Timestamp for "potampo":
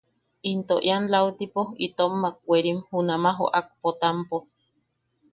3.81-4.37